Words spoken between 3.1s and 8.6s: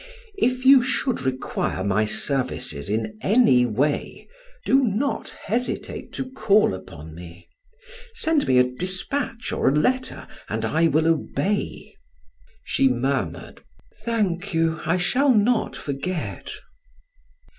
any way, do not hesitate to call upon me. Send me